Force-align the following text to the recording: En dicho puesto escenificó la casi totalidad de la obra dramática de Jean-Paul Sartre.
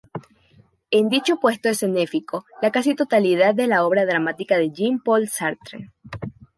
En 0.89 1.09
dicho 1.09 1.37
puesto 1.39 1.69
escenificó 1.69 2.43
la 2.59 2.71
casi 2.71 2.95
totalidad 2.95 3.53
de 3.53 3.67
la 3.67 3.85
obra 3.85 4.03
dramática 4.07 4.57
de 4.57 4.71
Jean-Paul 4.71 5.29
Sartre. 5.29 5.91